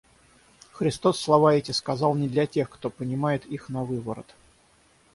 [0.71, 4.35] Христос слова эти сказал не для тех, кто понимает их навыворот.